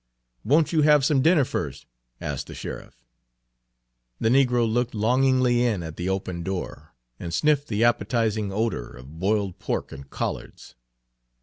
[0.43, 1.85] "Won't you have some dinner first?"
[2.19, 3.05] asked the sheriff.
[4.19, 9.19] The negro looked longingly in at the open door, and sniffed the appetizing odor of
[9.19, 10.73] boiled pork and collards.